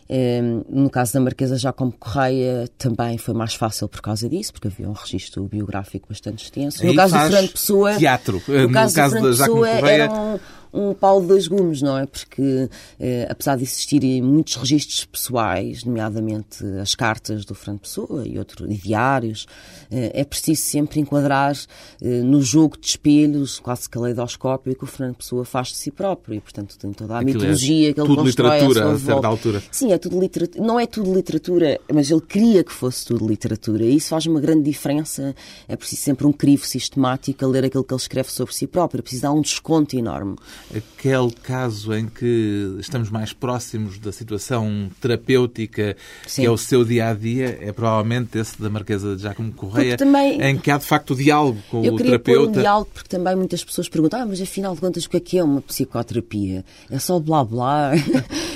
[0.10, 4.68] Ehm, no caso da Marquesa Jacomo Correia, também foi mais fácil por causa disso, porque
[4.68, 6.86] havia um registro biográfico bastante extenso.
[6.86, 7.96] No caso do Fernando Pessoa...
[7.96, 8.44] Teatro.
[8.46, 10.04] No, no caso, caso do Fernando Pessoa, Correia...
[10.04, 10.40] era
[10.74, 12.06] um, pau de dois gumes, não é?
[12.06, 18.38] Porque, eh, apesar de existirem muitos registros pessoais, nomeadamente as cartas do Fernando Pessoa e
[18.38, 19.48] outros diários,
[19.92, 21.56] eh, é preciso sempre enquadrar
[22.02, 26.36] eh, no jogo de espelhos, quase caleidoscópio, que o Fernando Pessoa faz de si próprio.
[26.36, 28.94] E, portanto, tem toda a Aquilo é mitologia é que ele tudo constrói literatura, a,
[28.94, 29.64] a certa altura.
[29.72, 30.66] Sim, é tudo literatura.
[30.66, 33.84] Não é tudo literatura, mas ele queria que fosse tudo literatura.
[33.84, 35.36] E isso faz uma grande diferença.
[35.68, 39.00] É preciso sempre um crivo sistemático a ler aquilo que ele escreve sobre si próprio.
[39.00, 40.36] É preciso dar um desconto enorme.
[40.76, 45.96] Aquele caso em que estamos mais próximos da situação terapêutica,
[46.28, 46.42] Sim.
[46.42, 49.98] que é o seu dia a dia, é provavelmente esse da Marquesa de Giacomo Correia,
[49.98, 52.60] também, em que há de facto o diálogo com eu o terapeuta.
[52.60, 55.20] Um diálogo porque também muitas pessoas perguntam, ah, mas afinal de contas, o que é
[55.20, 56.64] que é uma psicoterapia?
[56.90, 57.92] É só blá blá.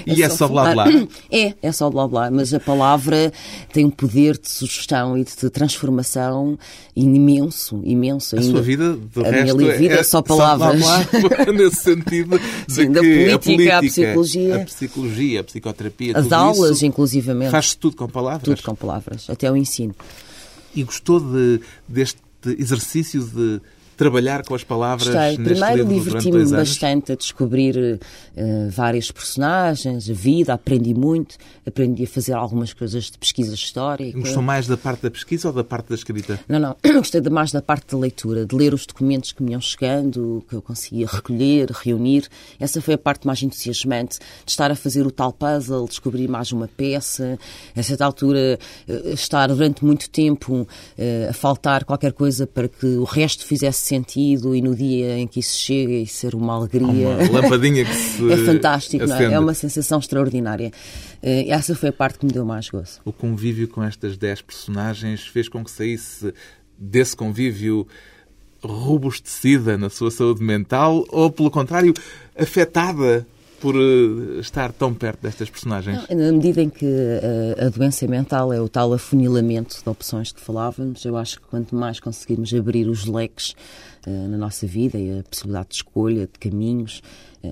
[0.06, 0.86] E é, só blá blá?
[1.32, 3.32] É, é só blá blá, mas a palavra
[3.72, 6.58] tem um poder de sugestão e de transformação
[6.96, 8.38] imenso, imenso.
[8.38, 10.84] A sua vida, de a resto, minha vida é, é só palavras.
[10.84, 15.40] Só blá blá, nesse sentido de Sim, que política, a, política, a psicologia, a psicologia,
[15.40, 17.52] a psicoterapia, as aulas, isso, inclusivamente.
[17.52, 18.44] Faz-se tudo com palavras?
[18.44, 19.96] Tudo com palavras, até o ensino.
[20.76, 23.62] E gostou de, deste exercício de
[24.04, 25.38] trabalhar com as palavras Gostei.
[25.38, 32.34] Primeiro diverti-me bastante a descobrir uh, vários personagens, a vida, aprendi muito, aprendi a fazer
[32.34, 34.20] algumas coisas de pesquisa histórica.
[34.20, 36.40] Gostou mais da parte da pesquisa ou da parte da escrita?
[36.50, 39.62] Não, não, gostei mais da parte da leitura, de ler os documentos que me iam
[39.62, 42.28] chegando, que eu conseguia recolher, reunir.
[42.60, 46.52] Essa foi a parte mais entusiasmante, de estar a fazer o tal puzzle, descobrir mais
[46.52, 47.40] uma peça,
[47.76, 52.86] a certa altura uh, estar durante muito tempo uh, a faltar qualquer coisa para que
[52.86, 57.10] o resto fizesse sentido e no dia em que isso chega e ser uma alegria.
[57.30, 59.34] Uma lampadinha que se É fantástico, não é?
[59.34, 60.72] É uma sensação extraordinária.
[61.22, 63.00] Eh, essa foi a parte que me deu mais gozo.
[63.06, 66.34] O convívio com estas dez personagens fez com que saísse
[66.78, 67.88] desse convívio
[68.64, 71.94] robustecida na sua saúde mental ou, pelo contrário,
[72.38, 73.28] afetada
[73.64, 76.06] por eh, estar tão perto destas personagens?
[76.10, 80.42] Na medida em que a, a, doença mental é o tal afunilamento de opções que
[80.42, 83.56] falávamos, eu acho que quanto mais conseguirmos abrir os leques
[84.06, 87.02] uh, na nossa vida e a possibilidade de escolha, de caminhos,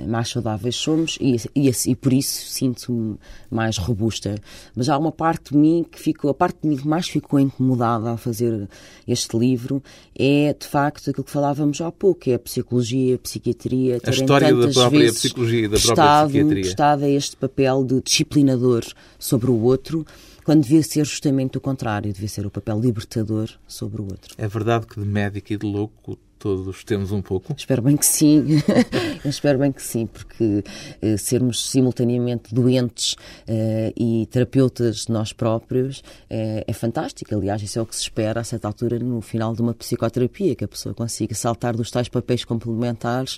[0.08, 3.18] mais saudáveis somos e, e, e por isso sinto-me
[3.50, 4.36] mais robusta.
[4.76, 7.39] Mas há uma parte de mim que ficou, a parte de mim que mais ficou
[7.39, 8.70] incomodada ao fazer
[9.08, 9.84] este livro
[10.18, 14.54] é, de facto, aquilo que falávamos há pouco, é a psicologia, a psiquiatria, a história
[14.54, 16.62] da própria psicologia e da própria psiquiatria.
[16.62, 18.86] Estado a este papel de disciplinador
[19.20, 20.06] sobre o outro,
[20.46, 24.34] quando devia ser justamente o contrário, devia ser o papel libertador sobre o outro.
[24.38, 27.54] É verdade que de médico e de louco todos temos um pouco?
[27.56, 28.64] Espero bem que sim.
[29.24, 30.64] espero bem que sim, porque
[31.00, 33.16] eh, sermos simultaneamente doentes
[33.48, 37.36] eh, e terapeutas de nós próprios eh, é fantástico.
[37.36, 40.56] Aliás, isso é o que se espera a certa altura no final de uma psicoterapia,
[40.56, 43.38] que a pessoa consiga saltar dos tais papéis complementares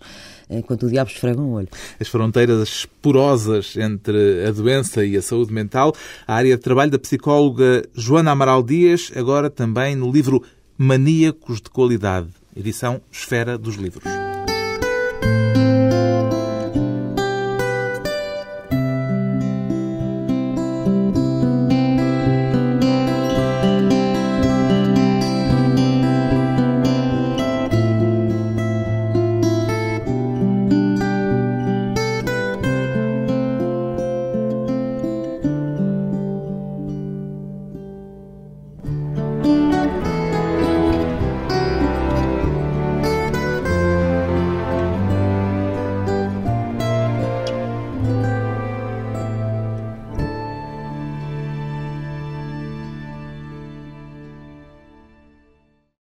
[0.49, 1.67] enquanto o diabo esfrega um olho.
[1.99, 5.93] As fronteiras porosas entre a doença e a saúde mental,
[6.25, 10.41] a área de trabalho da psicóloga Joana Amaral Dias, agora também no livro
[10.77, 14.32] Maníacos de Qualidade edição Esfera dos Livros.